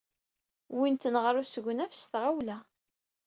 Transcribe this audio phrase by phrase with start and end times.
[0.75, 2.57] Wwin-ten ɣer usegnaf s tɣawla.